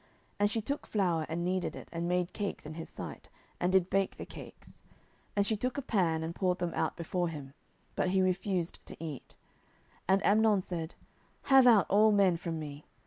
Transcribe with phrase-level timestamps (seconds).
[0.39, 3.87] And she took flour, and kneaded it, and made cakes in his sight, and did
[3.91, 4.79] bake the cakes.
[4.79, 4.81] 10:013:009
[5.35, 7.53] And she took a pan, and poured them out before him;
[7.95, 9.35] but he refused to eat.
[10.07, 10.95] And Amnon said,
[11.53, 12.83] Have out all men from me.